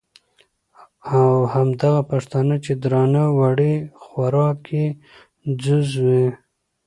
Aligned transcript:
او 1.15 1.25
همدغه 1.53 2.01
پښتانه، 2.11 2.55
چې 2.65 2.71
درانده 2.83 3.23
وړي 3.37 3.73
خوراک 4.01 4.59
یې 4.75 4.87
ځوز 5.61 5.89
وي، 6.05 6.25